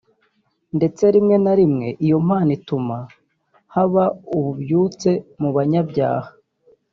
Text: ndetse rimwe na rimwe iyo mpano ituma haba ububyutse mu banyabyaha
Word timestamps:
ndetse 0.77 1.03
rimwe 1.15 1.35
na 1.43 1.53
rimwe 1.59 1.87
iyo 2.05 2.17
mpano 2.25 2.51
ituma 2.57 2.97
haba 3.73 4.03
ububyutse 4.37 5.09
mu 5.41 5.49
banyabyaha 5.55 6.29